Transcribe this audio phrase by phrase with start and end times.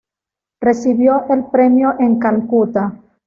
[0.59, 2.95] Recibió el premio en Calcutta.